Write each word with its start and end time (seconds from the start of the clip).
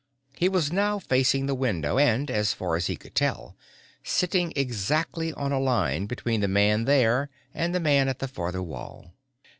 He 0.35 0.49
was 0.49 0.71
now 0.71 0.97
facing 0.97 1.45
the 1.45 1.53
window 1.53 1.99
and, 1.99 2.31
as 2.31 2.53
far 2.53 2.75
as 2.75 2.87
he 2.87 2.95
could 2.95 3.13
tell, 3.13 3.55
sitting 4.03 4.51
exactly 4.55 5.31
on 5.33 5.51
a 5.51 5.59
line 5.59 6.07
between 6.07 6.41
the 6.41 6.47
man 6.47 6.85
there 6.85 7.29
and 7.53 7.75
the 7.75 7.79
man 7.79 8.09
at 8.09 8.17
the 8.17 8.27
farther 8.27 8.63
wall. 8.63 9.13